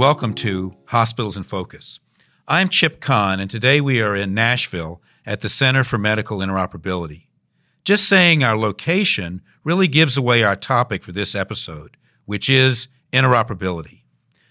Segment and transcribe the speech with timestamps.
[0.00, 2.00] welcome to Hospitals in Focus.
[2.48, 7.26] I'm Chip Kahn, and today we are in Nashville at the Center for Medical Interoperability.
[7.84, 14.00] Just saying our location really gives away our topic for this episode, which is interoperability.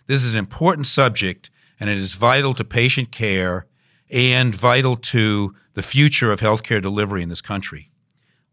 [0.05, 3.65] This is an important subject, and it is vital to patient care
[4.11, 7.89] and vital to the future of healthcare delivery in this country.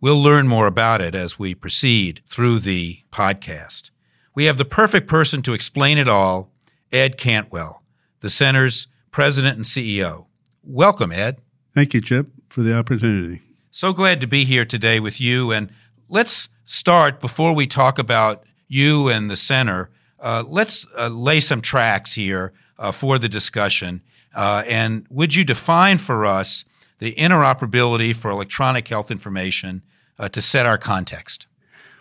[0.00, 3.90] We'll learn more about it as we proceed through the podcast.
[4.34, 6.52] We have the perfect person to explain it all
[6.92, 7.82] Ed Cantwell,
[8.20, 10.26] the center's president and CEO.
[10.62, 11.40] Welcome, Ed.
[11.74, 13.42] Thank you, Chip, for the opportunity.
[13.70, 15.52] So glad to be here today with you.
[15.52, 15.70] And
[16.08, 19.90] let's start before we talk about you and the center.
[20.18, 24.02] Uh, let's uh, lay some tracks here uh, for the discussion.
[24.34, 26.64] Uh, and would you define for us
[26.98, 29.82] the interoperability for electronic health information
[30.18, 31.46] uh, to set our context?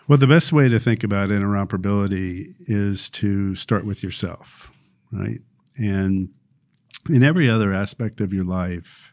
[0.08, 4.70] Well, the best way to think about interoperability is to start with yourself,
[5.12, 5.40] right?
[5.76, 6.30] And
[7.08, 9.12] in every other aspect of your life,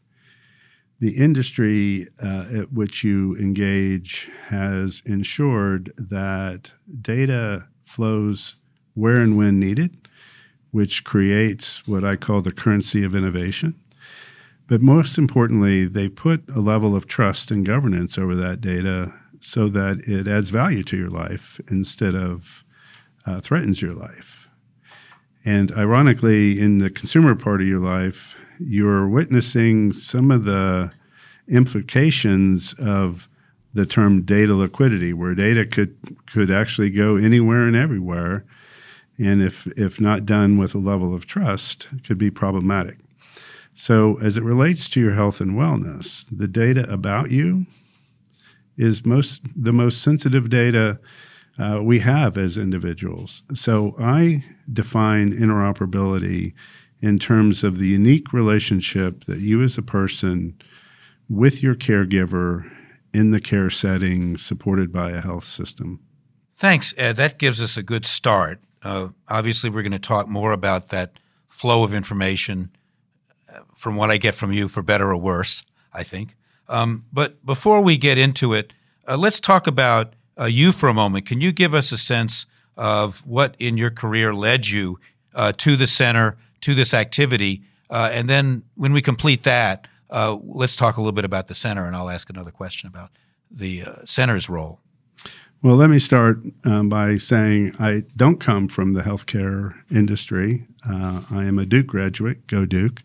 [1.00, 6.72] the industry uh, at which you engage has ensured that
[7.02, 8.56] data flows
[8.94, 10.08] where and when needed,
[10.72, 13.76] which creates what I call the currency of innovation.
[14.68, 19.68] But most importantly, they put a level of trust and governance over that data so
[19.70, 22.64] that it adds value to your life instead of
[23.26, 24.43] uh, threatens your life.
[25.46, 30.92] And ironically, in the consumer part of your life, you're witnessing some of the
[31.48, 33.28] implications of
[33.74, 38.46] the term data liquidity, where data could could actually go anywhere and everywhere,
[39.18, 42.98] and if if not done with a level of trust, could be problematic.
[43.74, 47.66] So, as it relates to your health and wellness, the data about you
[48.78, 51.00] is most the most sensitive data
[51.58, 53.44] uh, we have as individuals.
[53.54, 56.54] So I define interoperability
[57.02, 60.58] in terms of the unique relationship that you as a person
[61.30, 62.70] with your caregiver
[63.14, 66.00] in the care setting supported by a health system.
[66.56, 67.16] Thanks, Ed.
[67.18, 68.60] That gives us a good start.
[68.82, 72.72] Uh, obviously, we're going to talk more about that flow of information
[73.54, 76.36] uh, from what I get from you, for better or worse, I think.
[76.68, 78.74] Um, but before we get into it,
[79.08, 81.26] uh, let's talk about uh, you for a moment.
[81.26, 82.46] Can you give us a sense
[82.76, 85.00] of what in your career led you
[85.34, 87.64] uh, to the center, to this activity?
[87.90, 91.56] Uh, and then when we complete that, uh, let's talk a little bit about the
[91.56, 93.10] center, and I'll ask another question about
[93.50, 94.80] the uh, center's role.
[95.62, 100.66] Well, let me start um, by saying I don't come from the healthcare industry.
[100.86, 103.02] I am a Duke graduate, go Duke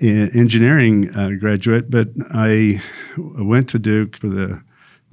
[0.00, 2.80] engineering uh, graduate, but I
[3.16, 4.62] went to Duke for the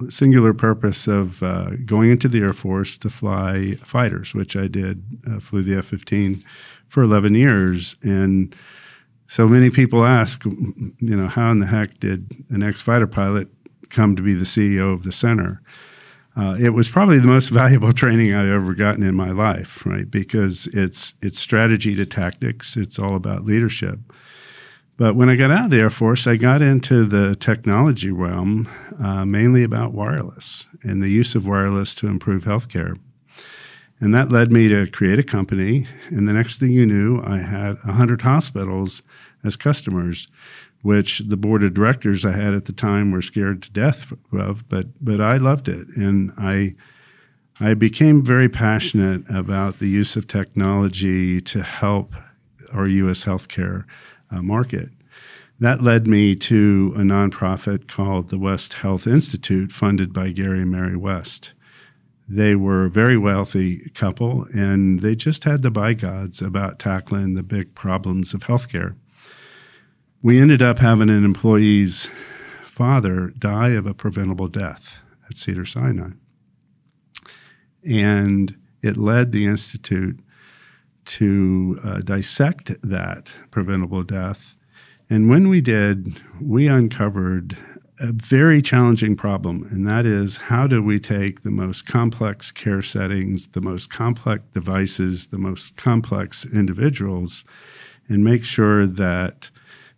[0.08, 5.02] singular purpose of uh, going into the Air Force to fly fighters, which I did,
[5.28, 6.44] uh, flew the F 15
[6.86, 7.96] for 11 years.
[8.02, 8.54] And
[9.26, 13.48] so many people ask, you know, how in the heck did an ex fighter pilot
[13.90, 15.62] come to be the CEO of the center?
[16.36, 20.10] Uh, it was probably the most valuable training I've ever gotten in my life, right?
[20.10, 22.76] Because it's it's strategy to tactics.
[22.76, 23.98] It's all about leadership.
[24.98, 28.66] But when I got out of the Air Force, I got into the technology realm,
[28.98, 32.98] uh, mainly about wireless and the use of wireless to improve healthcare.
[34.00, 35.86] And that led me to create a company.
[36.08, 39.02] And the next thing you knew, I had 100 hospitals
[39.44, 40.28] as customers,
[40.82, 44.66] which the board of directors I had at the time were scared to death of.
[44.68, 45.88] But, but I loved it.
[45.96, 46.74] And I,
[47.60, 52.14] I became very passionate about the use of technology to help
[52.72, 53.24] our U.S.
[53.24, 53.84] healthcare
[54.30, 54.90] uh, market.
[55.58, 60.70] That led me to a nonprofit called the West Health Institute, funded by Gary and
[60.70, 61.52] Mary West.
[62.28, 67.34] They were a very wealthy couple, and they just had the by gods about tackling
[67.34, 68.96] the big problems of healthcare.
[70.22, 72.10] We ended up having an employee's
[72.64, 74.98] father die of a preventable death
[75.30, 76.10] at Cedar Sinai.
[77.88, 80.20] And it led the Institute
[81.06, 84.56] to uh, dissect that preventable death.
[85.08, 87.56] And when we did, we uncovered
[87.98, 92.82] a very challenging problem, and that is how do we take the most complex care
[92.82, 97.44] settings, the most complex devices, the most complex individuals,
[98.08, 99.50] and make sure that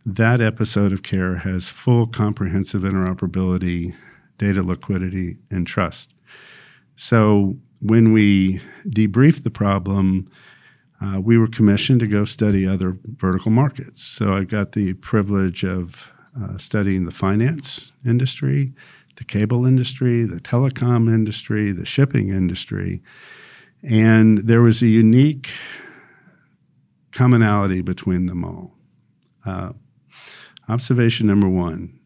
[0.06, 3.94] that episode of care has full comprehensive interoperability,
[4.38, 6.14] data liquidity, and trust.
[6.94, 10.26] So when we debrief the problem,
[11.00, 14.02] uh, we were commissioned to go study other vertical markets.
[14.02, 16.10] So I got the privilege of
[16.40, 18.72] uh, studying the finance industry,
[19.16, 23.02] the cable industry, the telecom industry, the shipping industry.
[23.82, 25.50] And there was a unique
[27.12, 28.74] commonality between them all.
[29.46, 29.72] Uh,
[30.68, 31.98] observation number one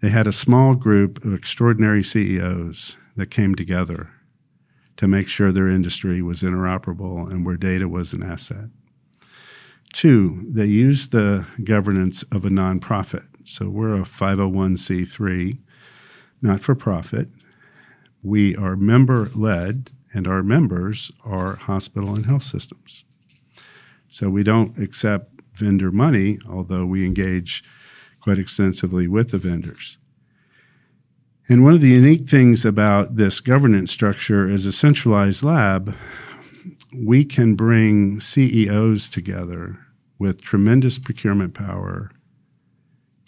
[0.00, 4.10] they had a small group of extraordinary CEOs that came together
[5.04, 8.70] to make sure their industry was interoperable and where data was an asset.
[9.92, 13.26] Two, they used the governance of a nonprofit.
[13.44, 15.58] So we're a 501c3,
[16.40, 17.28] not for profit.
[18.22, 23.04] We are member led, and our members are hospital and health systems.
[24.08, 27.62] So we don't accept vendor money, although we engage
[28.22, 29.98] quite extensively with the vendors.
[31.48, 35.94] And one of the unique things about this governance structure as a centralized lab,
[36.96, 39.78] we can bring CEOs together
[40.18, 42.10] with tremendous procurement power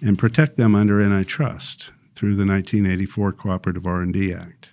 [0.00, 4.72] and protect them under antitrust through the 1984 Cooperative R&D Act.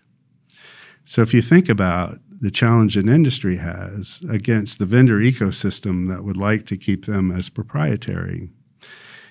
[1.03, 6.23] So if you think about the challenge an industry has against the vendor ecosystem that
[6.23, 8.51] would like to keep them as proprietary,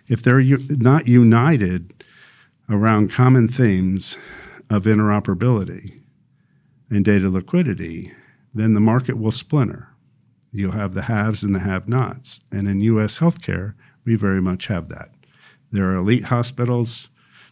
[0.06, 2.04] if they're not united
[2.72, 4.16] around common themes
[4.70, 6.00] of interoperability
[6.90, 8.12] and data liquidity,
[8.54, 9.88] then the market will splinter.
[10.50, 12.40] You'll have the haves and the have nots.
[12.50, 13.74] And in US healthcare,
[14.04, 15.10] we very much have that.
[15.70, 17.10] There are elite hospitals,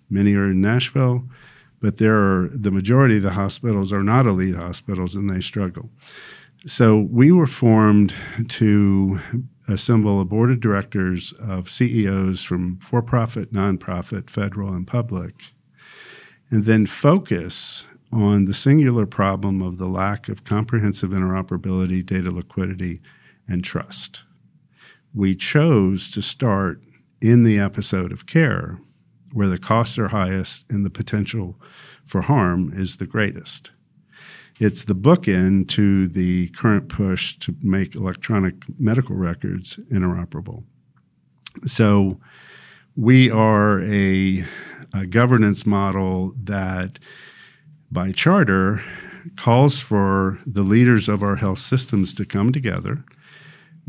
[0.09, 1.29] many are in Nashville,
[1.81, 5.91] but there are the majority of the hospitals are not elite hospitals and they struggle.
[6.67, 8.13] So we were formed
[8.49, 9.21] to
[9.71, 15.53] assemble a board of directors of CEOs from for profit, nonprofit, federal, and public,
[16.51, 23.01] and then focus on the singular problem of the lack of comprehensive interoperability, data liquidity,
[23.47, 24.25] and trust.
[25.15, 26.83] We chose to start
[27.21, 28.79] in the episode of care
[29.33, 31.61] where the costs are highest and the potential
[32.05, 33.71] for harm is the greatest.
[34.61, 40.65] It's the bookend to the current push to make electronic medical records interoperable.
[41.65, 42.21] So
[42.95, 44.45] we are a,
[44.93, 46.99] a governance model that,
[47.91, 48.85] by charter,
[49.37, 53.03] calls for the leaders of our health systems to come together,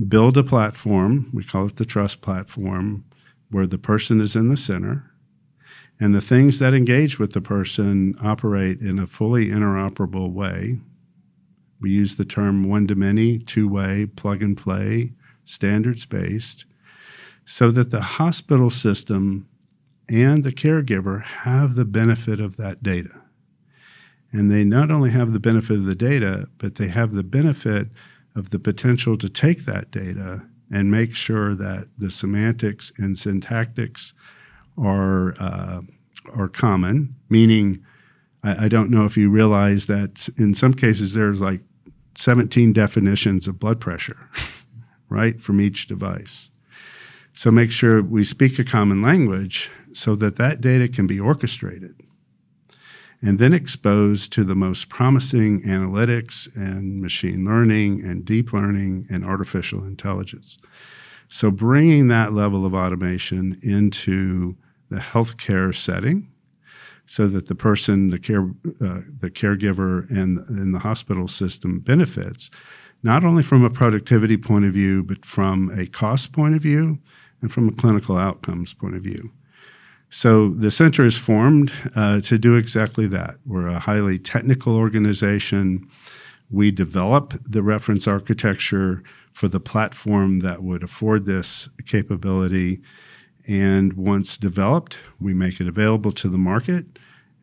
[0.07, 3.03] build a platform, we call it the trust platform,
[3.49, 5.10] where the person is in the center
[6.01, 10.79] and the things that engage with the person operate in a fully interoperable way.
[11.79, 15.13] We use the term one to many, two way, plug and play,
[15.43, 16.65] standards based,
[17.45, 19.47] so that the hospital system
[20.09, 23.21] and the caregiver have the benefit of that data.
[24.31, 27.89] And they not only have the benefit of the data, but they have the benefit
[28.35, 34.13] of the potential to take that data and make sure that the semantics and syntactics
[34.77, 35.81] are uh,
[36.33, 37.15] are common.
[37.29, 37.83] Meaning,
[38.43, 41.61] I, I don't know if you realize that in some cases there's like
[42.15, 44.29] 17 definitions of blood pressure,
[45.09, 46.51] right, from each device.
[47.33, 51.95] So make sure we speak a common language so that that data can be orchestrated
[53.21, 59.23] and then exposed to the most promising analytics and machine learning and deep learning and
[59.23, 60.57] artificial intelligence.
[61.33, 64.57] So bringing that level of automation into
[64.89, 66.29] the healthcare setting
[67.05, 72.51] so that the person, the care, uh, the caregiver, and, and the hospital system benefits,
[73.01, 76.99] not only from a productivity point of view, but from a cost point of view
[77.41, 79.31] and from a clinical outcomes point of view.
[80.09, 83.35] So the center is formed uh, to do exactly that.
[83.45, 85.87] We're a highly technical organization.
[86.51, 89.01] We develop the reference architecture
[89.33, 92.81] for the platform that would afford this capability
[93.47, 96.85] and once developed, we make it available to the market.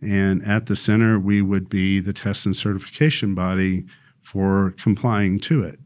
[0.01, 3.85] And at the center, we would be the test and certification body
[4.21, 5.81] for complying to it.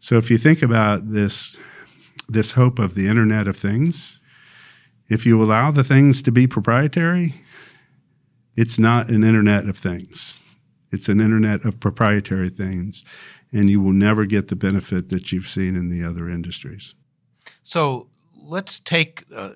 [0.00, 1.58] So if you think about this,
[2.28, 4.18] this hope of the Internet of Things,
[5.08, 7.34] if you allow the things to be proprietary,
[8.56, 10.40] it's not an Internet of Things.
[10.92, 13.04] It's an Internet of proprietary things,
[13.52, 16.94] and you will never get the benefit that you've seen in the other industries.
[17.62, 19.52] So let's take uh,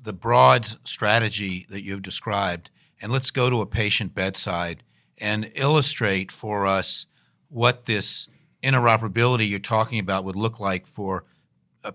[0.00, 4.82] the broad strategy that you've described and let's go to a patient bedside
[5.18, 7.06] and illustrate for us
[7.48, 8.28] what this
[8.62, 11.24] interoperability you're talking about would look like for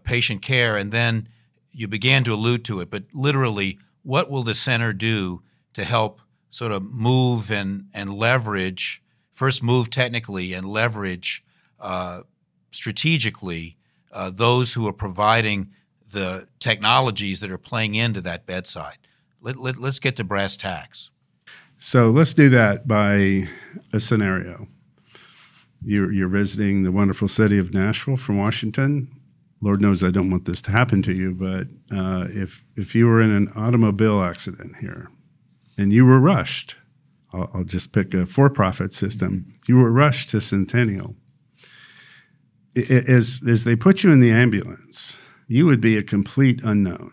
[0.03, 0.77] patient care.
[0.77, 1.27] And then
[1.71, 5.41] you began to allude to it, but literally, what will the center do
[5.74, 6.21] to help
[6.51, 11.43] sort of move and, and leverage, first move technically and leverage
[11.79, 12.22] uh,
[12.72, 13.77] strategically
[14.12, 15.72] uh, those who are providing
[16.12, 18.98] the technologies that are playing into that bedside.
[19.41, 21.10] Let, let, let's get to brass tacks.
[21.79, 23.48] So let's do that by
[23.91, 24.67] a scenario.
[25.84, 29.10] You're, you're visiting the wonderful city of Nashville from Washington,
[29.62, 33.05] Lord knows I don't want this to happen to you, but uh, if if you
[33.05, 35.10] were in an automobile accident here
[35.78, 36.75] and you were rushed,
[37.34, 39.54] I'll, I'll just pick a for-profit system.
[39.68, 41.16] You were rushed to Centennial.
[42.75, 47.12] As as they put you in the ambulance, you would be a complete unknown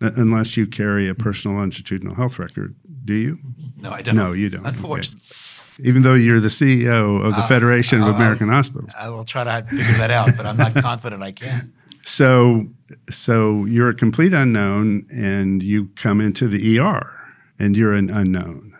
[0.00, 2.74] unless you carry a personal longitudinal health record.
[3.04, 3.38] Do you?
[3.76, 4.16] No, I don't.
[4.16, 4.64] No, you don't.
[4.64, 5.20] Unfortunately.
[5.22, 5.50] Okay
[5.82, 8.90] even though you're the CEO of the uh, Federation of American Hospitals.
[8.96, 11.72] I will try to figure that out, but I'm not confident I can.
[12.02, 12.66] So,
[13.08, 17.19] so you're a complete unknown, and you come into the ER,
[17.60, 18.76] and you're an unknown.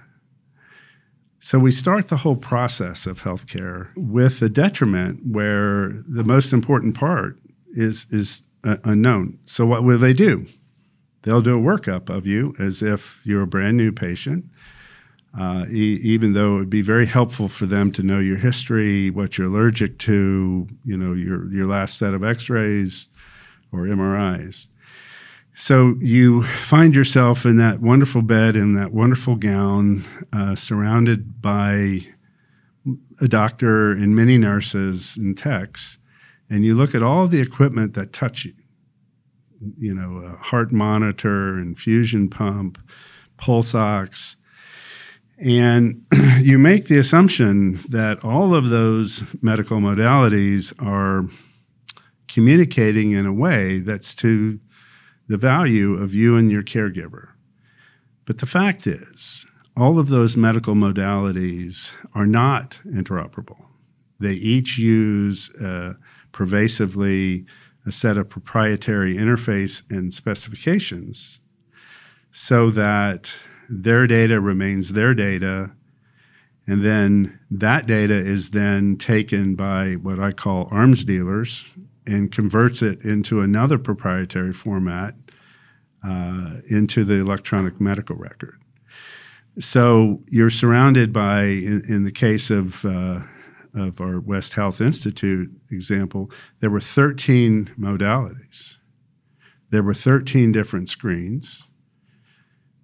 [1.38, 6.94] So we start the whole process of healthcare with a detriment where the most important
[6.94, 7.38] part
[7.70, 9.38] is is uh, unknown.
[9.44, 10.46] So what will they do?
[11.22, 14.46] They'll do a workup of you as if you're a brand new patient
[15.38, 19.10] uh, e- even though it would be very helpful for them to know your history,
[19.10, 23.08] what you're allergic to, you know, your your last set of X-rays
[23.72, 24.68] or MRIs.
[25.60, 32.06] So you find yourself in that wonderful bed in that wonderful gown, uh, surrounded by
[33.20, 35.98] a doctor and many nurses and techs,
[36.48, 38.54] and you look at all the equipment that touch you.
[39.76, 42.78] You know, a heart monitor, infusion pump,
[43.36, 44.36] pulse ox
[45.38, 46.06] and
[46.40, 51.26] you make the assumption that all of those medical modalities are
[52.28, 54.58] communicating in a way that's to
[55.30, 57.28] the value of you and your caregiver.
[58.26, 59.46] But the fact is,
[59.76, 63.64] all of those medical modalities are not interoperable.
[64.18, 65.94] They each use uh,
[66.32, 67.46] pervasively
[67.86, 71.38] a set of proprietary interface and specifications
[72.32, 73.32] so that
[73.68, 75.70] their data remains their data.
[76.66, 81.72] And then that data is then taken by what I call arms dealers
[82.06, 85.14] and converts it into another proprietary format
[86.04, 88.60] uh, into the electronic medical record.
[89.58, 93.20] So you're surrounded by, in, in the case of, uh,
[93.74, 96.30] of our West Health Institute example,
[96.60, 98.76] there were 13 modalities.
[99.70, 101.64] There were 13 different screens.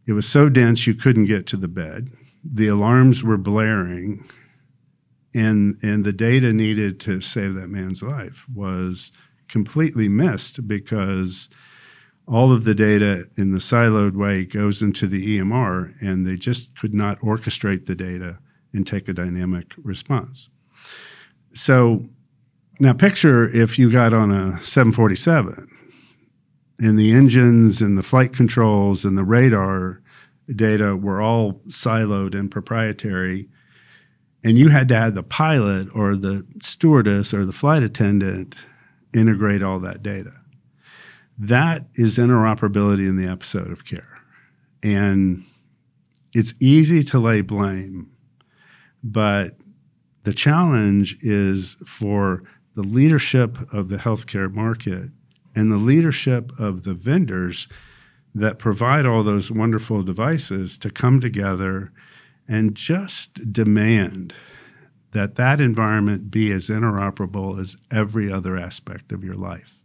[0.06, 2.10] It was so dense you couldn't get to the bed.
[2.44, 4.28] The alarms were blaring,
[5.34, 9.12] and and the data needed to save that man's life was
[9.48, 11.48] completely missed because
[12.26, 16.76] all of the data in the siloed way goes into the EMR, and they just
[16.76, 18.38] could not orchestrate the data
[18.72, 20.48] and take a dynamic response.
[21.52, 22.04] So
[22.80, 25.68] now picture if you got on a 747
[26.78, 30.02] and the engines and the flight controls and the radar
[30.54, 33.48] data were all siloed and proprietary
[34.46, 38.54] and you had to have the pilot or the stewardess or the flight attendant
[39.12, 40.32] integrate all that data.
[41.36, 44.20] That is interoperability in the episode of care.
[44.84, 45.44] And
[46.32, 48.12] it's easy to lay blame
[49.02, 49.56] but
[50.22, 52.42] the challenge is for
[52.74, 55.10] the leadership of the healthcare market
[55.54, 57.68] and the leadership of the vendors
[58.34, 61.92] that provide all those wonderful devices to come together
[62.48, 64.32] and just demand
[65.12, 69.82] that that environment be as interoperable as every other aspect of your life.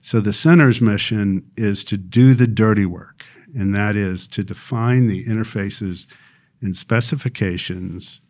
[0.00, 5.06] So the center's mission is to do the dirty work, and that is to define
[5.06, 6.06] the interfaces
[6.60, 8.20] and specifications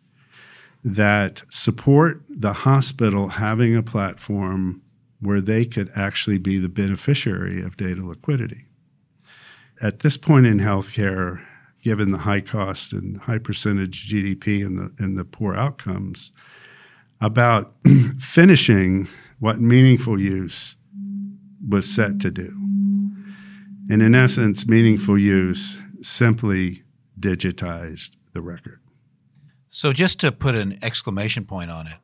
[0.83, 4.83] that support the hospital having a platform
[5.19, 8.67] where they could actually be the beneficiary of data liquidity.
[9.81, 11.43] At this point in healthcare,
[11.85, 16.31] given the high cost and high percentage GDP and the, and the poor outcomes,
[17.21, 17.75] about
[18.19, 19.07] finishing
[19.39, 20.77] what meaningful use
[21.69, 22.47] was set to do.
[23.87, 26.81] And in essence, meaningful use simply
[27.19, 28.79] digitized the record.
[29.69, 31.97] So, just to put an exclamation point on it,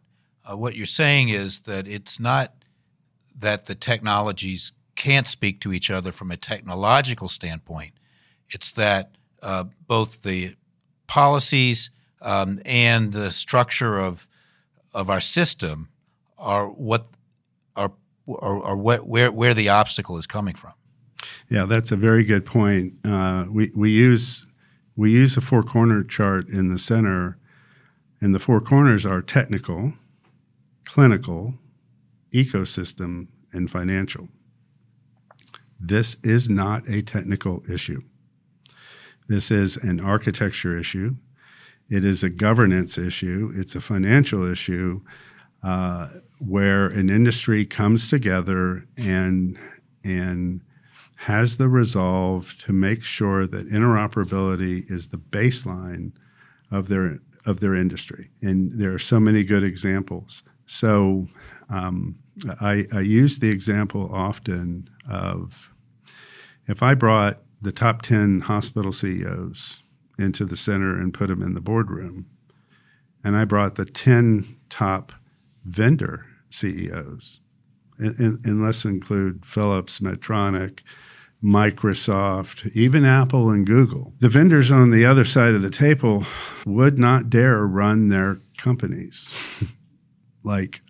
[0.48, 2.54] uh, what you're saying is that it's not
[3.36, 7.94] that the technologies can't speak to each other from a technological standpoint.
[8.48, 10.56] It's that uh, both the
[11.08, 14.28] policies um, and the structure of
[14.94, 15.90] of our system
[16.38, 17.08] are what
[18.28, 20.74] are what, where where the obstacle is coming from.
[21.50, 22.94] Yeah, that's a very good point.
[23.04, 24.46] Uh, we we use
[24.96, 27.38] we use a four corner chart in the center,
[28.20, 29.94] and the four corners are technical,
[30.86, 31.56] clinical,
[32.32, 34.30] ecosystem, and financial.
[35.80, 38.04] This is not a technical issue.
[39.32, 41.16] This is an architecture issue.
[41.90, 43.52] It is a governance issue.
[43.56, 45.02] It's a financial issue.
[45.64, 46.08] uh,
[46.40, 49.58] where an industry comes together and
[50.04, 50.62] and
[51.16, 56.12] has the resolve to make sure that interoperability is the baseline
[56.72, 58.32] of their of their industry.
[58.42, 60.44] And there are so many good examples.
[60.66, 61.28] So
[61.70, 62.16] um,
[62.60, 65.72] I, I use the example often of
[66.68, 69.80] if I brought the top 10 hospital CEOs
[70.18, 72.28] into the center and put them in the boardroom,
[73.24, 75.12] and I brought the 10 top
[75.64, 77.40] vendor CEOs,
[77.98, 80.82] and, and let's include Philips, Medtronic,
[81.44, 84.14] Microsoft, even Apple and Google.
[84.20, 86.24] The vendors on the other side of the table
[86.66, 89.32] would not dare run their companies
[90.44, 90.82] like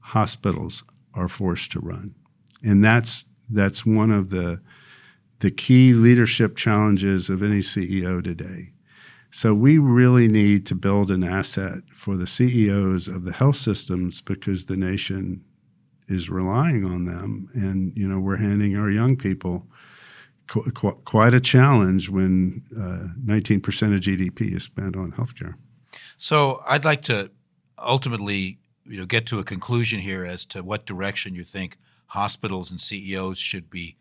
[0.00, 0.84] hospitals
[1.14, 2.14] are forced to run.
[2.62, 4.60] And that's that's one of the
[5.40, 8.72] the key leadership challenges of any CEO today.
[9.30, 14.20] So we really need to build an asset for the CEOs of the health systems
[14.20, 15.44] because the nation
[16.08, 19.66] is relying on them and you know we're handing our young people
[20.46, 23.58] qu- qu- quite a challenge when uh, 19%
[23.94, 25.54] of GDP is spent on healthcare.
[26.16, 27.30] So I'd like to
[27.78, 31.76] ultimately you know get to a conclusion here as to what direction you think
[32.06, 33.96] hospitals and CEOs should be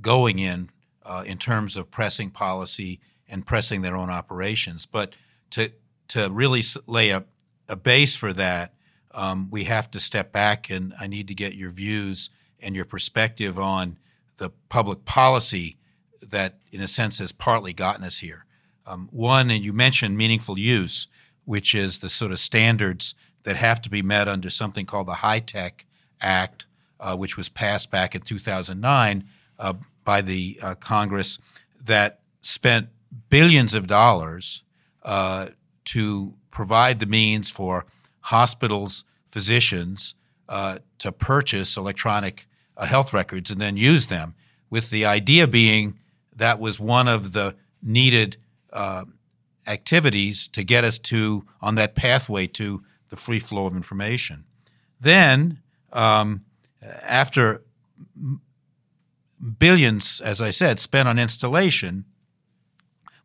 [0.00, 0.70] going in
[1.04, 4.86] uh, in terms of pressing policy and pressing their own operations.
[4.86, 5.14] But
[5.50, 5.72] to
[6.08, 7.24] to really lay a,
[7.68, 8.74] a base for that,
[9.12, 12.30] um, we have to step back, and I need to get your views
[12.60, 13.98] and your perspective on
[14.36, 15.76] the public policy
[16.20, 18.44] that, in a sense, has partly gotten us here.
[18.86, 21.08] Um, one, and you mentioned meaningful use,
[21.44, 25.14] which is the sort of standards that have to be met under something called the
[25.14, 25.86] HITECH
[26.20, 26.66] Act,
[27.00, 29.24] uh, which was passed back in 2009
[29.62, 31.38] uh, by the uh, Congress,
[31.84, 32.88] that spent
[33.30, 34.64] billions of dollars
[35.04, 35.46] uh,
[35.84, 37.86] to provide the means for
[38.20, 40.14] hospitals, physicians
[40.48, 44.34] uh, to purchase electronic uh, health records and then use them,
[44.68, 45.98] with the idea being
[46.34, 48.36] that was one of the needed
[49.66, 54.44] activities to get us to on that pathway to the free flow of information.
[55.00, 55.60] Then,
[55.92, 56.44] um,
[57.02, 57.62] after
[59.58, 62.04] billions, as I said, spent on installation,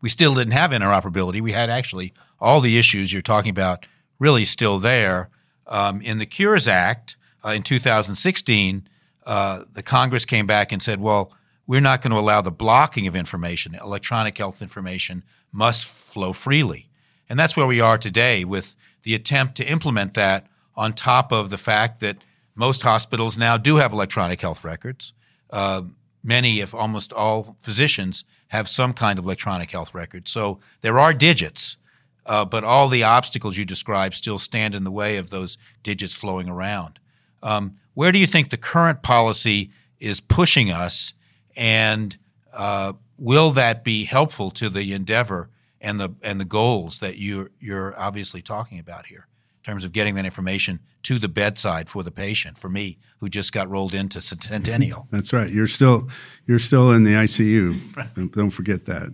[0.01, 1.41] we still didn't have interoperability.
[1.41, 3.85] We had actually all the issues you're talking about
[4.19, 5.29] really still there.
[5.65, 8.87] Um, in the Cures Act uh, in 2016,
[9.25, 11.33] uh, the Congress came back and said, well,
[11.65, 13.75] we're not going to allow the blocking of information.
[13.75, 16.89] Electronic health information must flow freely.
[17.29, 21.49] And that's where we are today with the attempt to implement that on top of
[21.49, 22.17] the fact that
[22.55, 25.13] most hospitals now do have electronic health records.
[25.49, 25.83] Uh,
[26.23, 30.27] many, if almost all, physicians have some kind of electronic health record.
[30.27, 31.77] So there are digits,
[32.25, 36.15] uh, but all the obstacles you describe still stand in the way of those digits
[36.15, 36.99] flowing around.
[37.43, 41.13] Um, where do you think the current policy is pushing us,
[41.55, 42.17] and
[42.53, 45.49] uh, will that be helpful to the endeavor
[45.81, 49.27] and the and the goals that you're you're obviously talking about here
[49.67, 53.51] terms of getting that information to the bedside for the patient for me who just
[53.51, 56.07] got rolled into centennial that's right you're still
[56.45, 58.13] you're still in the icu right.
[58.15, 59.09] don't, don't, forget that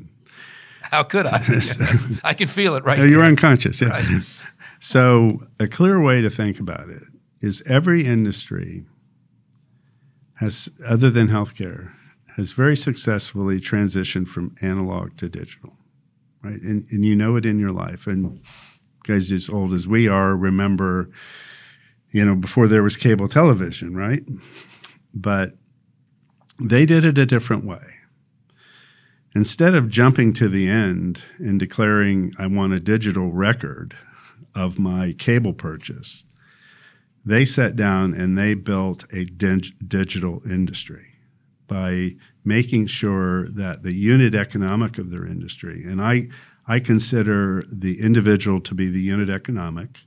[0.84, 1.40] how could i
[2.24, 3.88] i can feel it right no, you're unconscious yeah.
[3.88, 4.06] Right.
[4.80, 7.02] so a clear way to think about it
[7.40, 8.86] is every industry
[10.36, 11.94] has other than healthcare
[12.36, 15.74] has very successfully transitioned from analog to digital
[16.44, 16.62] right?
[16.62, 18.06] And and you know it in your life.
[18.06, 18.42] And
[19.04, 21.10] guys as old as we are remember,
[22.12, 24.24] you know, before there was cable television, right?
[25.14, 25.54] But
[26.60, 27.96] they did it a different way.
[29.36, 33.98] Instead of jumping to the end and declaring I want a digital record
[34.54, 36.26] of my cable purchase,
[37.26, 41.14] they sat down and they built a dig- digital industry
[41.68, 42.12] by
[42.44, 46.28] making sure that the unit economic of their industry, and I,
[46.68, 50.00] I consider the individual to be the unit economic,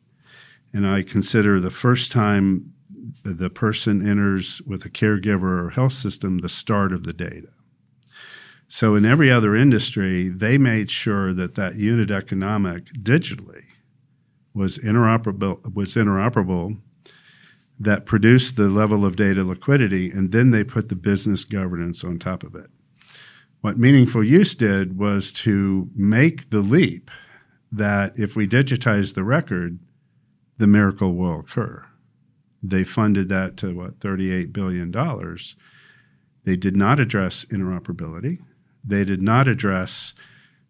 [0.73, 2.73] and I consider the first time
[3.23, 7.49] the person enters with a caregiver or health system the start of the data.
[8.69, 13.64] So in every other industry, they made sure that that unit economic digitally
[14.55, 16.81] was interoperable was interoperable
[17.79, 22.19] that produced the level of data liquidity, and then they put the business governance on
[22.19, 22.71] top of it.
[23.67, 27.11] What Meaningful Use did was to make the leap
[27.73, 29.81] that if we digitize the record,
[30.57, 31.85] the miracle will occur.
[32.63, 34.93] They funded that to what, $38 billion.
[36.45, 38.39] They did not address interoperability.
[38.85, 40.15] They did not address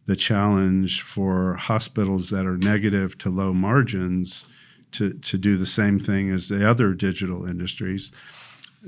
[0.06, 4.46] the challenge for hospitals that are negative to low margins
[4.92, 8.10] to, to do the same thing as the other digital industries.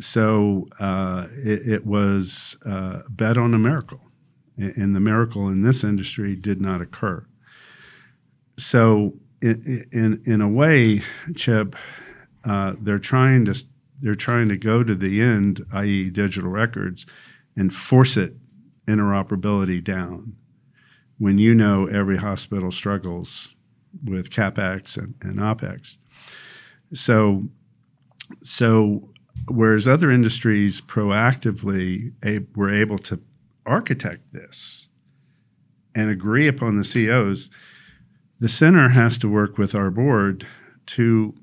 [0.01, 4.01] So uh, it, it, was uh, bet on a miracle,
[4.57, 7.27] and the miracle in this industry did not occur.
[8.57, 11.03] So in in, in a way,
[11.35, 11.75] Chip,
[12.45, 13.65] uh, they're trying to
[14.01, 17.05] they're trying to go to the end, i.e., digital records,
[17.57, 18.35] and force it
[18.87, 20.37] interoperability down.
[21.19, 23.55] When you know every hospital struggles
[24.05, 25.99] with capex and, and opex,
[26.93, 27.49] so
[28.39, 29.11] so
[29.51, 33.21] whereas other industries proactively a, were able to
[33.67, 34.89] architect this
[35.95, 37.51] and agree upon the COs,
[38.39, 40.47] the center has to work with our board
[40.87, 41.35] to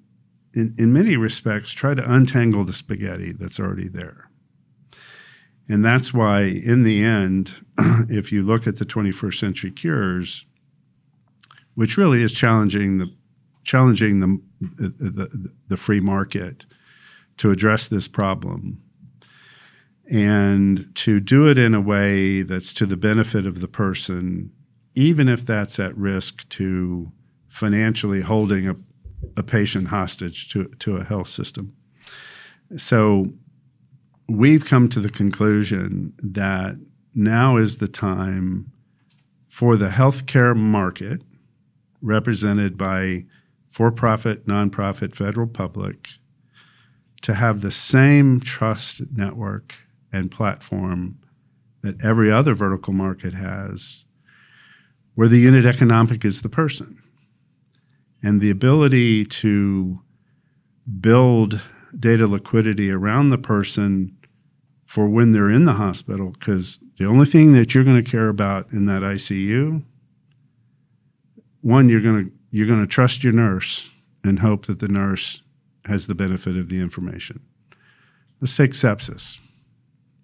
[0.56, 4.30] in, in many respects, try to untangle the spaghetti that's already there.
[5.68, 7.56] And that's why, in the end,
[8.10, 10.46] if you look at the 21st century cures,
[11.74, 13.14] which really is challenging the
[13.66, 16.68] challenging the, the, the, the free market
[17.38, 18.82] to address this problem
[20.10, 24.52] and to do it in a way that's to the benefit of the person,
[24.94, 27.12] even if that's at risk to
[27.48, 28.76] financially holding a
[29.38, 31.76] a patient hostage to, to a health system.
[32.78, 33.34] So
[34.28, 36.76] we've come to the conclusion that
[37.14, 38.72] now is the time
[39.48, 41.22] for the healthcare market,
[42.02, 43.26] represented by
[43.70, 46.10] for profit, nonprofit, federal, public,
[47.26, 49.74] to have the same trust network
[50.14, 51.18] and platform
[51.82, 54.06] that every other vertical market has,
[55.16, 57.02] where the unit economic is the person.
[58.22, 60.02] And the ability to
[61.00, 61.62] build
[62.00, 64.16] data liquidity around the person
[64.86, 68.30] for when they're in the hospital because the only thing that you're going to care
[68.30, 69.84] about in that ICU
[71.62, 73.90] one you're going to you're going to trust your nurse
[74.24, 75.42] and hope that the nurse
[75.86, 77.42] has the benefit of the information.
[78.42, 79.40] Let's take sepsis.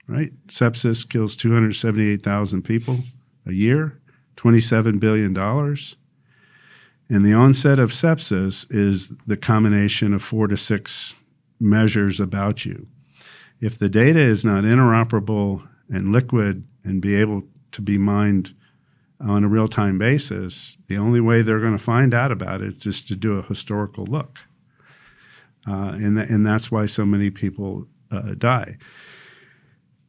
[0.08, 0.32] Right?
[0.48, 3.00] Sepsis kills 278,000 people
[3.46, 4.00] a year,
[4.36, 5.96] 27 billion dollars.
[7.10, 11.14] And the onset of sepsis is the combination of four to six
[11.60, 12.88] measures about you.
[13.60, 17.44] If the data is not interoperable and liquid and be able
[17.74, 18.56] to be mined
[19.20, 22.86] on a real time basis, the only way they're going to find out about it
[22.86, 24.40] is to do a historical look.
[25.68, 28.78] Uh, and, th- and that's why so many people uh, die.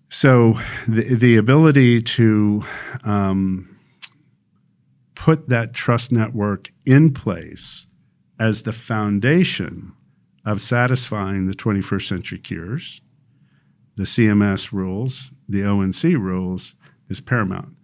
[0.08, 2.64] So the, the ability to
[3.04, 3.78] um,
[5.14, 7.86] put that trust network in place
[8.38, 9.92] as the foundation
[10.44, 13.00] of satisfying the 21st century cures,
[13.96, 16.74] the CMS rules, the ONC rules
[17.08, 17.76] is paramount.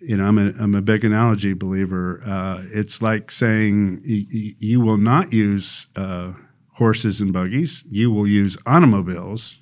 [0.00, 2.22] You know, I'm a, I'm a big analogy believer.
[2.24, 6.32] Uh, it's like saying y- y- you will not use uh,
[6.74, 9.58] horses and buggies, you will use automobiles,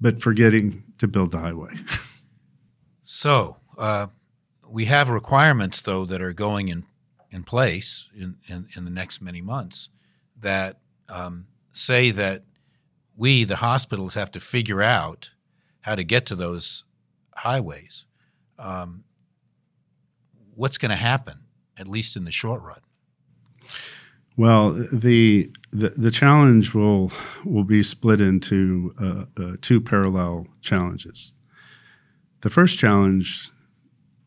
[0.00, 1.74] but forgetting to build the highway.
[3.02, 4.06] so, uh,
[4.68, 6.84] we have requirements though that are going in
[7.30, 9.88] in place in, in, in the next many months
[10.40, 12.44] that um, say that
[13.16, 15.30] we the hospitals have to figure out
[15.80, 16.84] how to get to those
[17.34, 18.06] highways.
[18.58, 19.02] Um,
[20.56, 21.40] what's going to happen,
[21.76, 22.80] at least in the short run?
[24.36, 27.12] Well, the, the the, challenge will
[27.44, 31.32] will be split into uh, uh, two parallel challenges.
[32.40, 33.50] The first challenge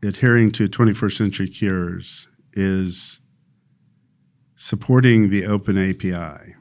[0.02, 3.20] adhering to 21st century cures is
[4.56, 6.56] supporting the open API.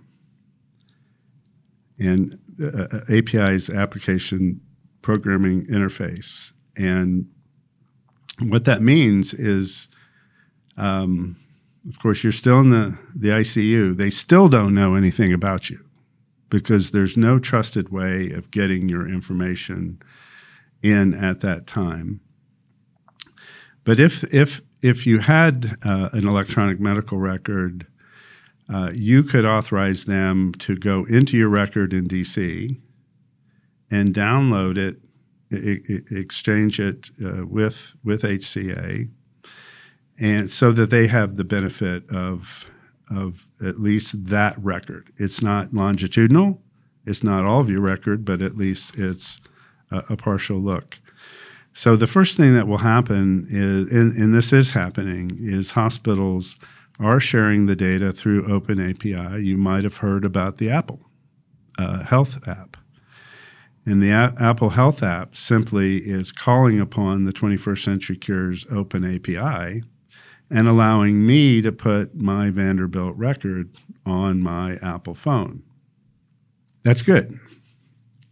[1.98, 4.60] And uh, uh API is application
[5.02, 6.52] programming interface.
[6.76, 7.26] And
[8.40, 9.88] what that means is,
[10.76, 11.36] um,
[11.88, 13.96] of course, you're still in the, the ICU.
[13.96, 15.84] They still don't know anything about you
[16.50, 20.00] because there's no trusted way of getting your information
[20.82, 22.20] in at that time.
[23.84, 27.86] But if if if you had uh, an electronic medical record,
[28.72, 32.76] uh, you could authorize them to go into your record in DC
[33.90, 34.98] and download it,
[35.50, 39.08] exchange it uh, with with HCA,
[40.18, 42.66] and so that they have the benefit of
[43.10, 45.12] of at least that record.
[45.16, 46.60] It's not longitudinal,
[47.04, 49.40] it's not all of your record, but at least it's
[49.90, 50.98] a, a partial look.
[51.72, 56.58] So the first thing that will happen is, and, and, this is happening, is hospitals
[56.98, 59.44] are sharing the data through Open API.
[59.44, 61.00] You might have heard about the Apple
[61.78, 62.78] uh, Health app.
[63.86, 69.04] And the A- Apple Health app simply is calling upon the 21st Century Cures Open
[69.04, 69.82] API
[70.50, 75.62] and allowing me to put my Vanderbilt record on my Apple phone.
[76.82, 77.38] That's good.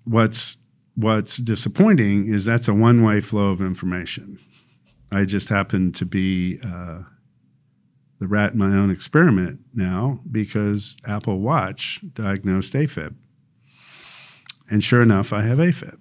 [0.04, 0.58] What's
[0.96, 4.38] what's disappointing is that's a one-way flow of information.
[5.10, 7.00] I just happen to be uh,
[8.20, 13.16] the rat in my own experiment now because Apple Watch diagnosed AFib.
[14.70, 15.98] And sure enough, I have AFib.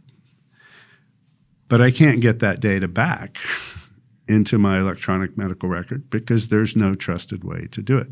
[1.67, 3.37] But I can't get that data back
[4.27, 8.09] into my electronic medical record because there's no trusted way to do it.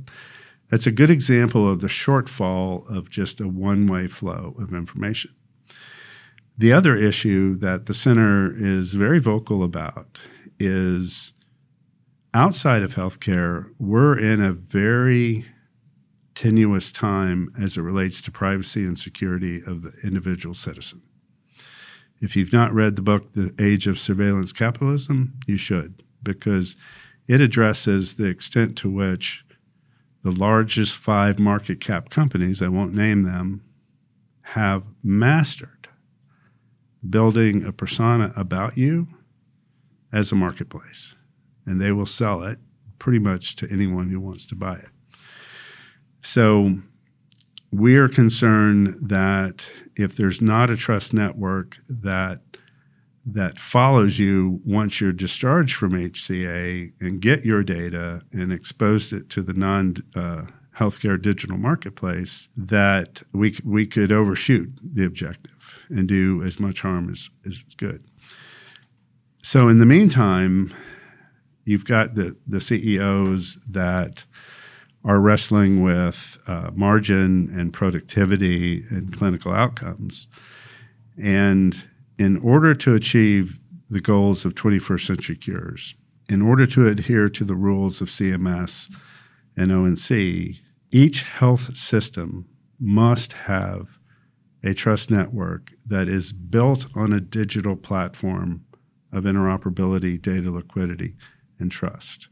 [0.70, 5.36] That's a good example of the shortfall of just a one way flow of information.
[6.58, 10.20] The other issue that the center is very vocal about
[10.60, 11.34] is
[12.34, 15.46] outside of healthcare, we're in a very
[16.42, 21.00] tenuous time as it relates to privacy and security of the individual citizen.
[22.20, 26.76] If you've not read the book, The Age of Surveillance Capitalism, you should, because
[27.28, 29.46] it addresses the extent to which
[30.24, 33.64] the largest five market cap companies, I won't name them,
[34.42, 35.90] have mastered
[37.08, 39.08] building a persona about you
[40.12, 41.14] as a marketplace.
[41.68, 42.58] And they will sell it
[42.98, 44.90] pretty much to anyone who wants to buy it.
[46.22, 46.78] So
[47.72, 52.42] we are concerned that if there's not a trust network that
[53.24, 59.30] that follows you once you're discharged from HCA and get your data and expose it
[59.30, 60.46] to the non uh,
[60.78, 67.10] healthcare digital marketplace, that we we could overshoot the objective and do as much harm
[67.10, 68.04] as as good.
[69.44, 70.74] So in the meantime,
[71.64, 74.26] you've got the the CEOs that
[75.04, 80.28] are wrestling with uh, margin and productivity and clinical outcomes.
[81.22, 81.88] And
[82.18, 83.60] in order to achieve
[83.90, 85.96] the goals of 21st century cures,
[86.30, 88.94] in order to adhere to the rules of CMS
[89.58, 90.58] and ONC,
[90.92, 92.48] each health system
[92.80, 94.00] must have
[94.64, 98.64] a trust network that is built on a digital platform
[99.12, 101.16] of interoperability, data liquidity,
[101.60, 102.28] and trust.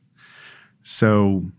[0.82, 1.52] So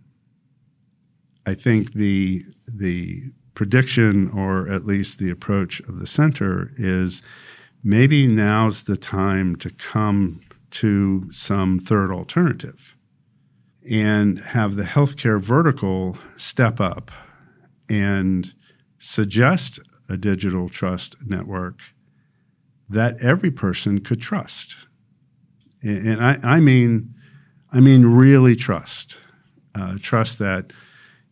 [1.50, 7.22] I think the the prediction, or at least the approach of the center, is
[7.82, 12.94] maybe now's the time to come to some third alternative
[13.90, 17.10] and have the healthcare vertical step up
[17.88, 18.54] and
[18.98, 21.80] suggest a digital trust network
[22.88, 24.76] that every person could trust.
[25.82, 27.14] And I, I mean,
[27.72, 29.18] I mean, really trust.
[29.74, 30.72] Uh, trust that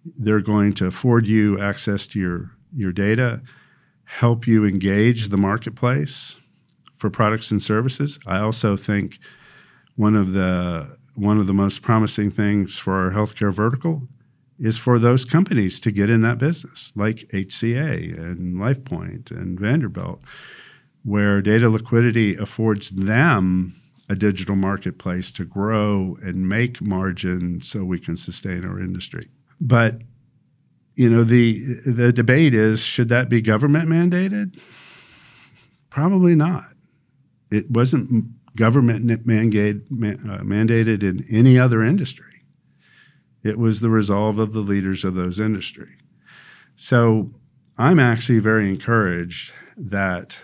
[0.04, 3.42] they're going to afford you access to your, your data,
[4.04, 6.40] help you engage the marketplace
[6.96, 8.18] for products and services.
[8.26, 9.18] I also think
[9.96, 14.06] one of the one of the most promising things for our healthcare vertical
[14.58, 20.20] is for those companies to get in that business, like HCA and LifePoint and Vanderbilt,
[21.04, 23.74] where data liquidity affords them
[24.08, 29.28] a digital marketplace to grow and make margin so we can sustain our industry.
[29.60, 30.02] But
[30.94, 34.60] you know the the debate is should that be government mandated?
[35.90, 36.72] Probably not.
[37.50, 42.42] It wasn't government mandated, uh, mandated in any other industry.
[43.44, 45.96] It was the resolve of the leaders of those industry.
[46.74, 47.32] So
[47.78, 50.36] I'm actually very encouraged that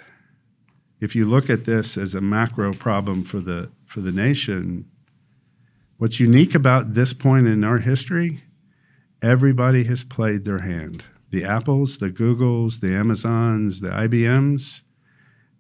[1.01, 4.89] if you look at this as a macro problem for the for the nation,
[5.99, 8.45] what's unique about this point in our history
[9.25, 11.03] everybody has played their hand.
[11.31, 14.83] The Apples, the Googles, the Amazons, the IBMs,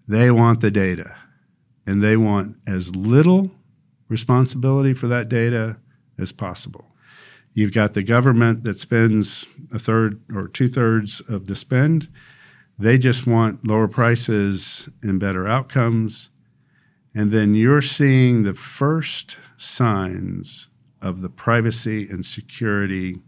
[0.06, 1.16] they want the data
[1.86, 3.50] and they want as little
[4.08, 5.78] responsibility for that data
[6.18, 6.94] as possible.
[7.54, 12.08] You've got the government that spends a third or two thirds of the spend.
[12.78, 16.28] They just want lower prices and better outcomes.
[17.14, 20.68] And then you're seeing the first signs
[21.00, 23.20] of the privacy and security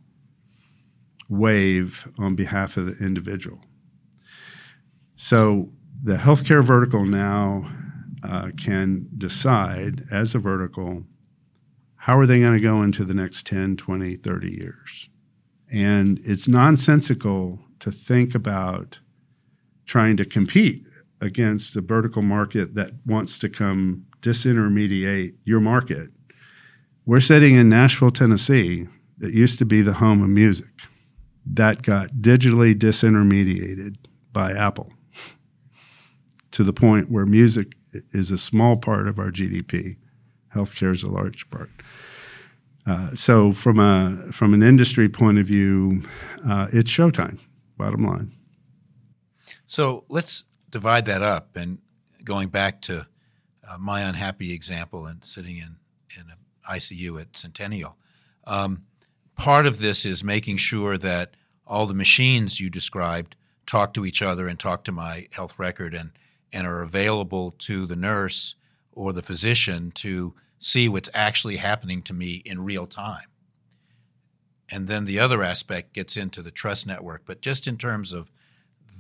[1.29, 3.61] wave on behalf of the individual.
[5.17, 5.71] So
[6.03, 7.71] the healthcare vertical now
[8.23, 11.05] uh, can decide as a vertical
[11.97, 15.09] how are they going to go into the next 10, 20, 30 years.
[15.73, 19.01] And it's nonsensical to think about
[19.87, 20.87] trying to compete
[21.21, 26.11] against a vertical market that wants to come disintermediate your market.
[27.05, 28.87] We're sitting in Nashville, Tennessee,
[29.19, 30.69] that used to be the home of music
[31.47, 33.97] that got digitally disintermediated
[34.33, 34.93] by Apple
[36.51, 37.75] to the point where music
[38.11, 39.97] is a small part of our GDP.
[40.55, 41.71] Healthcare is a large part.
[42.87, 46.03] Uh, so from a from an industry point of view,
[46.47, 47.39] uh, it's showtime.
[47.77, 48.33] Bottom line.
[49.67, 51.79] So let's divide that up, and
[52.25, 53.07] going back to
[53.69, 55.77] uh, my unhappy example and sitting in
[56.17, 56.39] in an
[56.71, 57.97] ICU at Centennial.
[58.45, 58.85] Um,
[59.37, 61.31] part of this is making sure that
[61.67, 65.95] all the machines you described talk to each other and talk to my health record
[65.95, 66.11] and
[66.53, 68.55] and are available to the nurse
[68.93, 73.27] or the physician to see what's actually happening to me in real time.
[74.69, 77.23] And then the other aspect gets into the trust network.
[77.27, 78.31] But just in terms of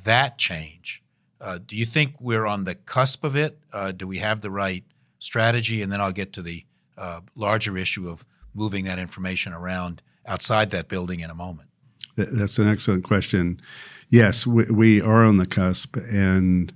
[0.04, 1.02] that change,
[1.40, 3.58] uh, do you think we're on the cusp of it?
[3.72, 4.84] Uh, do we have the right
[5.18, 5.82] strategy?
[5.82, 6.64] And then I'll get to the
[6.98, 11.68] uh, larger issue of moving that information around outside that building in a moment.
[12.16, 13.60] That's an excellent question.
[14.08, 16.72] Yes, we, we are on the cusp, and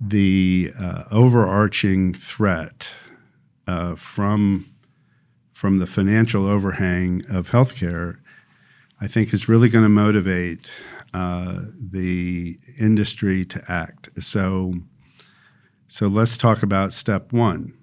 [0.00, 2.90] the uh, overarching threat
[3.66, 4.66] uh, from
[5.52, 8.16] from the financial overhang of healthcare,
[8.98, 10.66] I think is really going to motivate
[11.12, 14.08] uh, the industry to act.
[14.22, 14.72] So,
[15.86, 17.74] so let's talk about step one.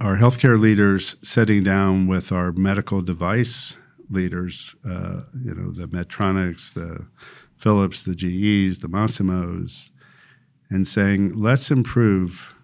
[0.00, 3.76] Our healthcare leaders sitting down with our medical device
[4.10, 7.06] leaders, uh, you know, the Medtronics, the
[7.56, 9.90] Philips, the GEs, the Masimos,
[10.68, 12.54] and saying, let's improve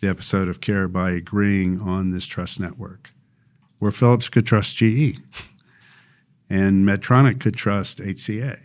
[0.00, 3.10] the episode of care by agreeing on this trust network
[3.78, 5.18] where Philips could trust GE
[6.48, 8.58] and Medtronic could trust HCA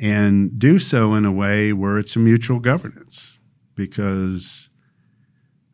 [0.00, 3.36] and do so in a way where it's a mutual governance
[3.74, 4.67] because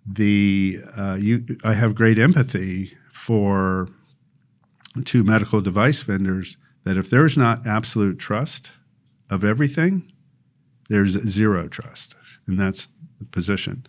[0.07, 3.89] the uh, you I have great empathy for
[5.05, 8.73] two medical device vendors that if there's not absolute trust
[9.31, 10.13] of everything,
[10.89, 12.15] there's zero trust,
[12.47, 12.89] and that's
[13.19, 13.87] the position.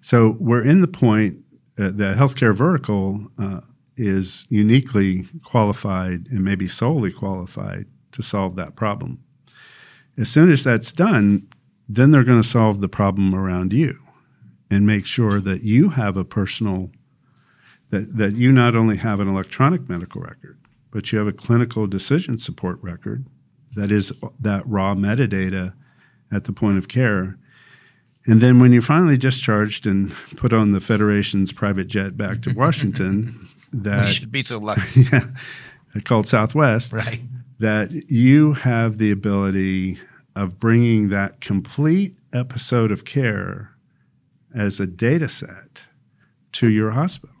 [0.00, 1.44] So we're in the point
[1.78, 3.60] uh, the healthcare vertical uh,
[3.96, 9.22] is uniquely qualified and maybe solely qualified to solve that problem.
[10.16, 11.48] As soon as that's done,
[11.88, 13.98] then they're going to solve the problem around you
[14.70, 16.90] and make sure that you have a personal
[17.90, 20.58] that, that you not only have an electronic medical record,
[20.90, 23.26] but you have a clinical decision support record
[23.74, 25.74] that is that raw metadata
[26.32, 27.36] at the point of care.
[28.26, 32.52] And then when you're finally discharged and put on the Federation's private jet back to
[32.52, 35.02] Washington, that we should be so lucky.
[35.12, 35.28] yeah,
[36.04, 37.20] called Southwest, right?
[37.58, 39.98] That you have the ability
[40.36, 43.69] of bringing that complete episode of care
[44.54, 45.84] as a data set
[46.52, 47.40] to your hospital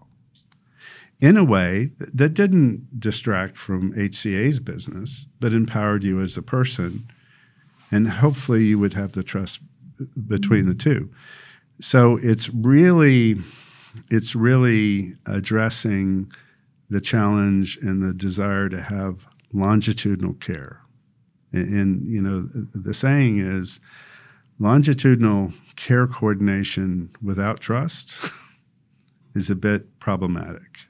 [1.20, 7.10] in a way that didn't distract from HCA's business, but empowered you as a person.
[7.90, 9.60] And hopefully you would have the trust
[10.26, 11.10] between the two.
[11.80, 13.36] So it's really
[14.08, 16.30] it's really addressing
[16.88, 20.82] the challenge and the desire to have longitudinal care.
[21.52, 23.80] And, and you know, the saying is
[24.60, 28.20] longitudinal care coordination without trust
[29.34, 30.80] is a bit problematic.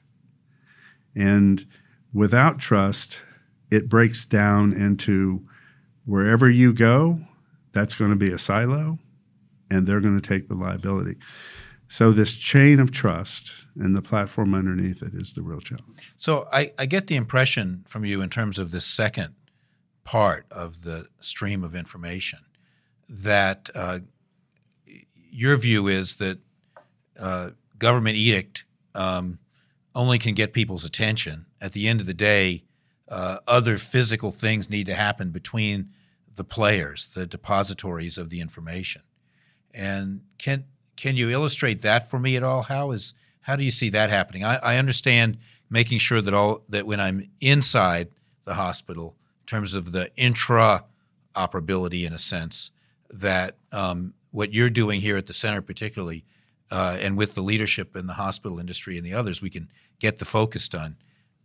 [1.15, 1.65] And
[2.13, 3.21] without trust,
[3.71, 5.47] it breaks down into
[6.05, 7.19] wherever you go,
[7.71, 8.99] that's going to be a silo
[9.69, 11.15] and they're going to take the liability.
[11.87, 16.13] So this chain of trust and the platform underneath it is the real challenge.
[16.17, 19.33] So I, I get the impression from you in terms of this second
[20.03, 22.39] part of the stream of information
[23.11, 23.99] that uh,
[25.29, 26.39] your view is that
[27.19, 29.37] uh, government edict um,
[29.93, 31.45] only can get people's attention.
[31.59, 32.63] At the end of the day,
[33.09, 35.89] uh, other physical things need to happen between
[36.35, 39.01] the players, the depositories of the information.
[39.73, 42.61] And can can you illustrate that for me at all?
[42.61, 44.43] How is how do you see that happening?
[44.45, 45.37] I, I understand
[45.69, 48.09] making sure that all that when I'm inside
[48.45, 50.85] the hospital, in terms of the intra
[51.35, 52.71] operability, in a sense,
[53.13, 56.23] that um, what you're doing here at the center, particularly,
[56.69, 60.19] uh, and with the leadership in the hospital industry and the others, we can get
[60.19, 60.95] the focus done.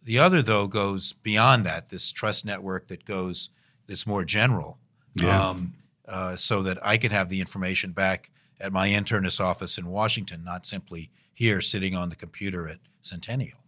[0.04, 1.88] The other, though, goes beyond that.
[1.88, 3.50] This trust network that goes
[3.88, 4.78] that's more general,
[5.14, 5.48] yeah.
[5.48, 5.74] um,
[6.08, 10.44] uh, so that I can have the information back at my internist office in Washington,
[10.44, 13.58] not simply here sitting on the computer at Centennial.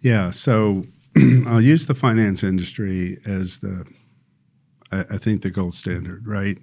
[0.00, 0.30] Yeah.
[0.30, 0.86] So
[1.46, 3.86] I'll use the finance industry as the,
[4.90, 6.58] I, I think, the gold standard, right?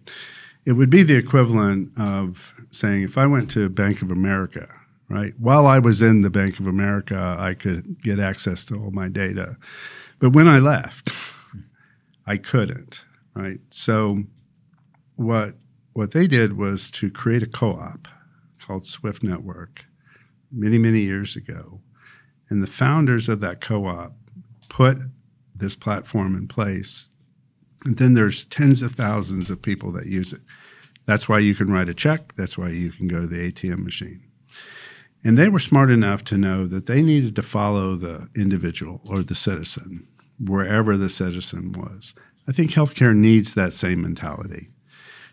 [0.65, 4.69] It would be the equivalent of saying if I went to Bank of America,
[5.09, 5.33] right?
[5.37, 9.09] While I was in the Bank of America, I could get access to all my
[9.09, 9.57] data.
[10.19, 11.11] But when I left,
[12.25, 13.03] I couldn't,
[13.35, 13.59] right?
[13.71, 14.23] So
[15.15, 15.55] what
[15.93, 18.07] what they did was to create a co-op
[18.59, 19.85] called Swift Network
[20.51, 21.81] many, many years ago.
[22.49, 24.15] And the founders of that co op
[24.69, 24.97] put
[25.55, 27.09] this platform in place.
[27.85, 30.41] And then there's tens of thousands of people that use it.
[31.05, 32.33] That's why you can write a check.
[32.35, 34.23] That's why you can go to the ATM machine.
[35.23, 39.23] And they were smart enough to know that they needed to follow the individual or
[39.23, 40.07] the citizen
[40.39, 42.13] wherever the citizen was.
[42.47, 44.69] I think healthcare needs that same mentality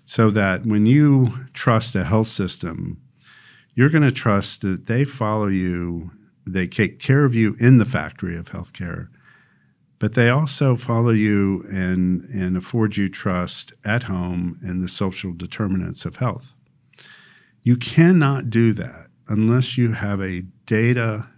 [0.05, 3.01] so that when you trust a health system,
[3.75, 6.11] you're going to trust that they follow you,
[6.47, 9.09] they take care of you in the factory of healthcare,
[10.01, 15.33] but they also follow you and, and afford you trust at home in the social
[15.33, 16.55] determinants of health.
[17.63, 21.29] You cannot do that unless you have a data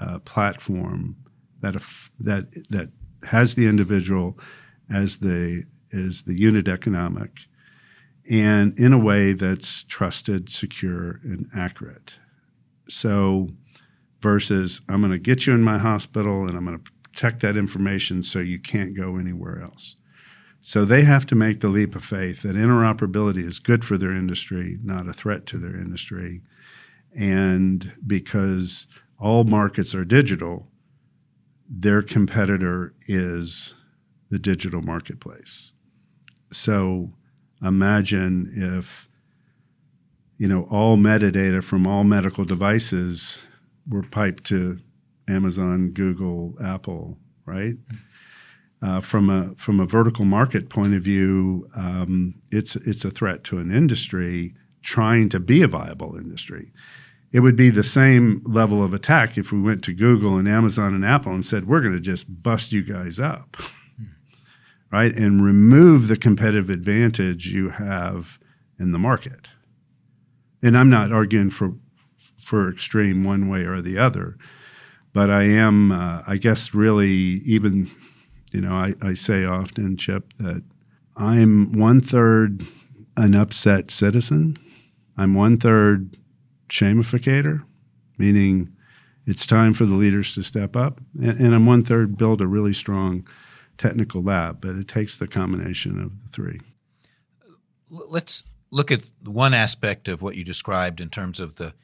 [0.00, 1.16] uh, platform
[1.60, 1.76] that,
[2.18, 2.90] that, that
[3.22, 4.36] has the individual
[4.92, 5.62] as the,
[5.92, 7.46] as the unit economic
[8.28, 12.14] and in a way that's trusted, secure, and accurate.
[12.88, 13.50] So,
[14.20, 17.56] versus I'm going to get you in my hospital and I'm going to protect that
[17.56, 19.96] information so you can't go anywhere else.
[20.60, 24.12] So they have to make the leap of faith that interoperability is good for their
[24.12, 26.42] industry, not a threat to their industry.
[27.18, 28.86] And because
[29.18, 30.68] all markets are digital,
[31.68, 33.74] their competitor is
[34.30, 35.72] the digital marketplace.
[36.52, 37.14] So
[37.60, 39.08] imagine if
[40.36, 43.40] you know all metadata from all medical devices
[43.88, 44.78] were piped to
[45.28, 47.74] Amazon, Google, Apple, right?
[48.80, 53.42] Uh, from a from a vertical market point of view, um, it's it's a threat
[53.44, 56.72] to an industry trying to be a viable industry.
[57.32, 60.94] It would be the same level of attack if we went to Google and Amazon
[60.94, 63.56] and Apple and said, "We're going to just bust you guys up,"
[64.92, 68.38] right, and remove the competitive advantage you have
[68.78, 69.48] in the market.
[70.62, 71.74] And I'm not arguing for
[72.38, 74.38] for extreme one way or the other
[75.12, 77.90] but I am, uh, I guess, really even,
[78.52, 80.62] you know, I, I say often, Chip, that
[81.16, 82.64] I'm one third
[83.16, 84.56] an upset citizen.
[85.16, 86.16] I'm one third
[86.68, 87.64] shamificator,
[88.16, 88.76] meaning
[89.26, 91.00] it's time for the leaders to step up.
[91.20, 93.26] And, and I'm one third build a really strong
[93.76, 96.60] technical lab, but it takes the combination of the three.
[97.90, 101.74] Let's look at one aspect of what you described in terms of the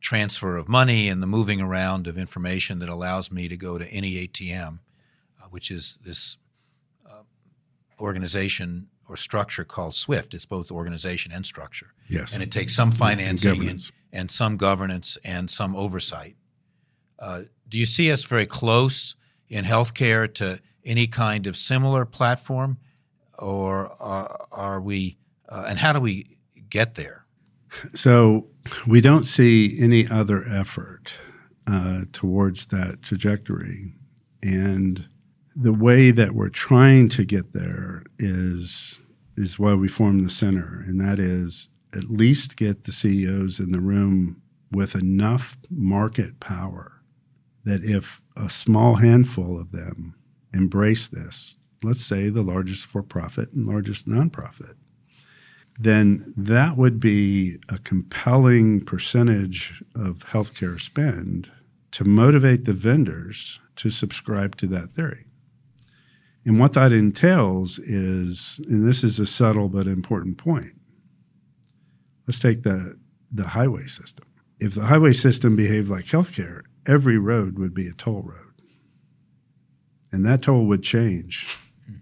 [0.00, 3.86] transfer of money and the moving around of information that allows me to go to
[3.88, 4.78] any ATM,
[5.40, 6.38] uh, which is this
[7.08, 7.22] uh,
[8.00, 10.34] organization or structure called SWIFT.
[10.34, 11.92] It's both organization and structure.
[12.08, 12.32] Yes.
[12.32, 16.36] And it takes some financing and, and, and some governance and some oversight.
[17.18, 19.16] Uh, do you see us very close
[19.48, 22.78] in healthcare to any kind of similar platform,
[23.38, 26.38] or are, are we, uh, and how do we
[26.70, 27.19] get there?
[27.94, 28.46] So
[28.86, 31.14] we don't see any other effort
[31.66, 33.94] uh, towards that trajectory.
[34.42, 35.08] And
[35.54, 39.00] the way that we're trying to get there is
[39.36, 43.72] is why we form the center, and that is at least get the CEOs in
[43.72, 47.02] the room with enough market power
[47.64, 50.14] that if a small handful of them
[50.52, 54.74] embrace this, let's say the largest for profit and largest nonprofit,
[55.82, 61.50] then that would be a compelling percentage of healthcare spend
[61.92, 65.24] to motivate the vendors to subscribe to that theory.
[66.44, 70.74] And what that entails is, and this is a subtle but important point.
[72.26, 72.98] Let's take the,
[73.32, 74.26] the highway system.
[74.58, 78.52] If the highway system behaved like healthcare, every road would be a toll road.
[80.12, 81.56] And that toll would change,
[81.86, 81.94] hmm.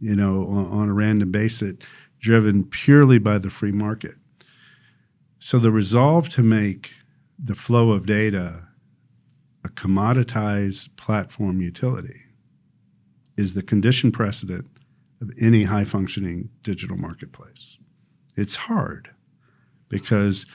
[0.00, 1.76] you know, on, on a random basis
[2.22, 4.14] driven purely by the free market.
[5.38, 6.92] So the resolve to make
[7.36, 8.68] the flow of data
[9.64, 12.20] a commoditized platform utility
[13.36, 14.66] is the condition precedent
[15.20, 17.76] of any high functioning digital marketplace.
[18.36, 19.10] It's hard
[19.88, 20.46] because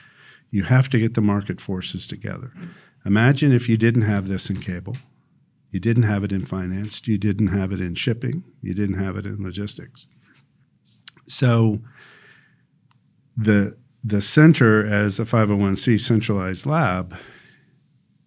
[0.50, 2.52] you have to get the market forces together.
[3.04, 4.96] Imagine if you didn't have this in cable,
[5.70, 9.16] you didn't have it in finance, you didn't have it in shipping, you didn't have
[9.16, 10.08] it in logistics.
[11.28, 11.80] So
[13.36, 17.16] the the center as a 501c centralized lab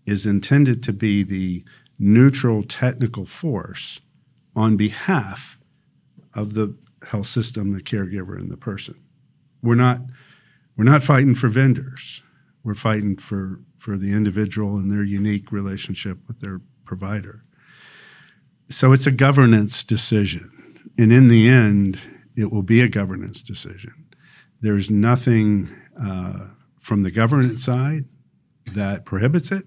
[0.05, 1.63] is intended to be the
[1.97, 4.01] neutral technical force
[4.55, 5.57] on behalf
[6.33, 6.75] of the
[7.07, 8.95] health system, the caregiver, and the person.
[9.61, 10.01] We're not
[10.77, 12.23] we're not fighting for vendors.
[12.63, 17.43] We're fighting for for the individual and their unique relationship with their provider.
[18.69, 20.51] So it's a governance decision.
[20.97, 21.99] And in the end,
[22.35, 23.93] it will be a governance decision.
[24.61, 25.69] There's nothing
[26.01, 26.47] uh,
[26.79, 28.05] from the governance side
[28.73, 29.65] that prohibits it,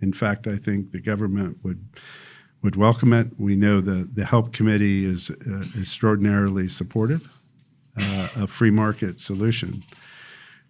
[0.00, 1.88] In fact, I think the government would
[2.62, 3.28] would welcome it.
[3.38, 7.28] We know the the help committee is uh, extraordinarily supportive
[7.96, 9.82] uh, of free market solution.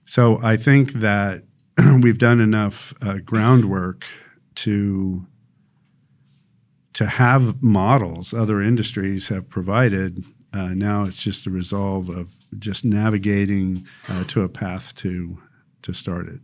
[0.04, 1.44] So I think that
[2.02, 4.04] we've done enough uh, groundwork
[4.56, 5.26] to
[6.92, 10.24] to have models other industries have provided.
[10.54, 15.36] Uh, now it's just the resolve of just navigating uh, to a path to
[15.82, 16.40] to start it.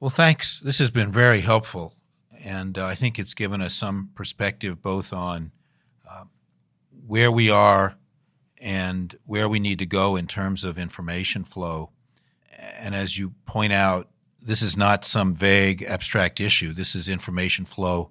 [0.00, 0.60] Well, thanks.
[0.60, 1.94] This has been very helpful,
[2.42, 5.52] and uh, I think it's given us some perspective both on
[6.10, 6.24] uh,
[7.06, 7.94] where we are
[8.58, 11.90] and where we need to go in terms of information flow.
[12.78, 14.08] And as you point out,
[14.42, 16.72] this is not some vague abstract issue.
[16.72, 18.10] This is information flow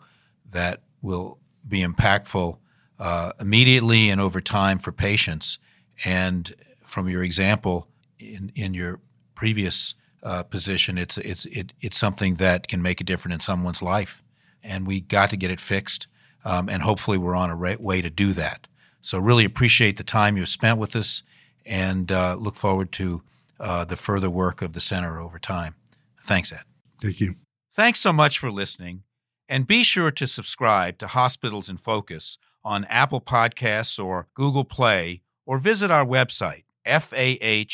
[0.51, 2.59] that will be impactful
[2.99, 5.59] uh, immediately and over time for patients.
[6.03, 6.53] And
[6.85, 7.87] from your example
[8.19, 8.99] in, in your
[9.35, 13.81] previous uh, position, it's it's it, it's something that can make a difference in someone's
[13.81, 14.23] life,
[14.63, 16.07] and we got to get it fixed.
[16.43, 18.67] Um, and hopefully, we're on a right way to do that.
[19.01, 21.21] So, really appreciate the time you've spent with us,
[21.65, 23.21] and uh, look forward to
[23.59, 25.75] uh, the further work of the center over time.
[26.23, 26.63] Thanks, Ed.
[27.01, 27.35] Thank you.
[27.73, 29.03] Thanks so much for listening.
[29.47, 35.21] And be sure to subscribe to Hospitals in Focus on Apple Podcasts or Google Play,
[35.45, 37.71] or visit our website, fah.org.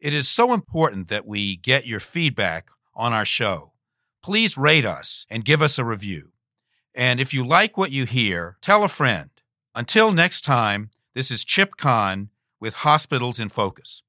[0.00, 3.72] It is so important that we get your feedback on our show.
[4.22, 6.32] Please rate us and give us a review.
[6.94, 9.30] And if you like what you hear, tell a friend.
[9.74, 14.02] Until next time, this is Chip Kahn with Hospitals in Focus.